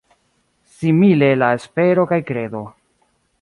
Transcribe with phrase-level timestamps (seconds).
[0.77, 2.63] Simile la Espero kaj kredo.